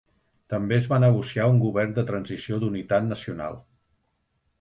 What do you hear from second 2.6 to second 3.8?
d'unitat nacional.